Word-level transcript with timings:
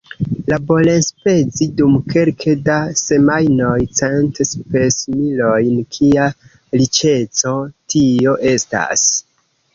Laborenspezi 0.51 1.67
dum 1.81 1.97
kelke 2.13 2.55
da 2.69 2.77
semajnoj 3.01 3.75
cent 3.99 4.41
spesmilojn 4.53 5.77
kia 5.99 6.27
riĉeco 6.81 7.55
tio 7.97 8.37
estas! 8.57 9.07